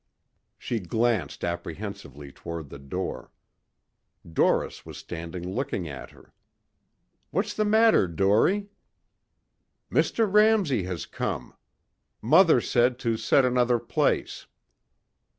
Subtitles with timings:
[0.57, 3.29] She glanced apprehensively toward the door.
[4.27, 6.33] Doris was standing looking at her.
[7.29, 8.71] "What's the matter, Dorie?"
[9.91, 10.27] "Mr.
[10.27, 11.53] Ramsey has come.
[12.19, 14.47] Mother said to set another place."